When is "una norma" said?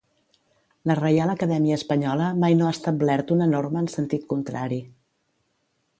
3.39-3.85